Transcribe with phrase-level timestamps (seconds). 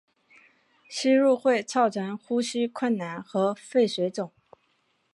[0.89, 4.31] 吸入会造成呼吸困难和肺水肿。